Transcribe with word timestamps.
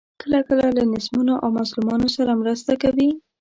کله 0.21 0.39
کله 0.47 0.67
له 0.77 0.83
نیستمنو 0.91 1.35
او 1.43 1.49
مظلومانو 1.57 2.07
سره 2.15 2.31
مرسته 2.41 2.71
کوي. 2.83 3.09